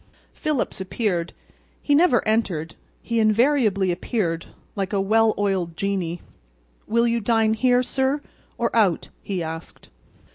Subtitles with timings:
[0.33, 1.31] Phillips appeared.
[1.79, 6.21] He never entered; he invariably appeared, like a well oiled genie.
[6.87, 8.19] "Will you dine here, sir,
[8.57, 9.89] or out?" he asked.